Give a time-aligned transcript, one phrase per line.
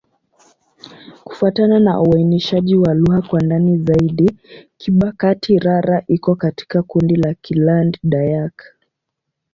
[1.23, 4.31] Kufuatana na uainishaji wa lugha kwa ndani zaidi,
[4.77, 8.61] Kibakati'-Rara iko katika kundi la Kiland-Dayak.